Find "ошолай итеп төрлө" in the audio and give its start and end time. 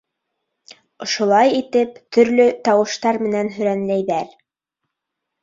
1.05-2.47